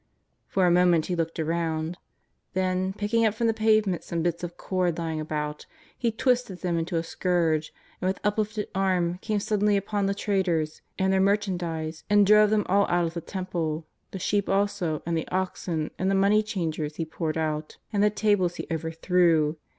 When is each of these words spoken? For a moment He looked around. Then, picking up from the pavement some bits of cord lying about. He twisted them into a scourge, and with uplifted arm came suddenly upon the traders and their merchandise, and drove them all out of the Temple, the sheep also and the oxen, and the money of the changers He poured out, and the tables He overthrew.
For 0.47 0.65
a 0.65 0.71
moment 0.71 1.05
He 1.05 1.15
looked 1.15 1.39
around. 1.39 1.95
Then, 2.53 2.91
picking 2.93 3.23
up 3.23 3.35
from 3.35 3.45
the 3.45 3.53
pavement 3.53 4.03
some 4.03 4.23
bits 4.23 4.43
of 4.43 4.57
cord 4.57 4.97
lying 4.97 5.19
about. 5.21 5.67
He 5.95 6.09
twisted 6.11 6.61
them 6.61 6.79
into 6.79 6.95
a 6.95 7.03
scourge, 7.03 7.71
and 8.01 8.07
with 8.07 8.19
uplifted 8.23 8.69
arm 8.73 9.19
came 9.21 9.39
suddenly 9.39 9.77
upon 9.77 10.07
the 10.07 10.15
traders 10.15 10.81
and 10.97 11.13
their 11.13 11.21
merchandise, 11.21 12.03
and 12.09 12.25
drove 12.25 12.49
them 12.49 12.65
all 12.67 12.87
out 12.87 13.05
of 13.05 13.13
the 13.13 13.21
Temple, 13.21 13.85
the 14.09 14.17
sheep 14.17 14.49
also 14.49 15.03
and 15.05 15.15
the 15.15 15.27
oxen, 15.27 15.91
and 15.99 16.09
the 16.09 16.15
money 16.15 16.39
of 16.39 16.45
the 16.45 16.49
changers 16.49 16.95
He 16.95 17.05
poured 17.05 17.37
out, 17.37 17.77
and 17.93 18.01
the 18.03 18.09
tables 18.09 18.55
He 18.55 18.65
overthrew. 18.71 19.57